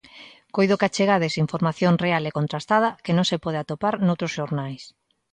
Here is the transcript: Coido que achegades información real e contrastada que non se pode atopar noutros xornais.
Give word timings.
Coido 0.55 0.77
que 0.79 0.87
achegades 0.89 1.39
información 1.45 1.93
real 2.05 2.23
e 2.29 2.35
contrastada 2.39 2.89
que 3.03 3.15
non 3.17 3.25
se 3.31 3.41
pode 3.43 3.57
atopar 3.59 3.93
noutros 4.05 4.33
xornais. 4.37 4.83